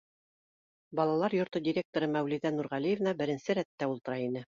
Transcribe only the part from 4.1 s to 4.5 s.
ине.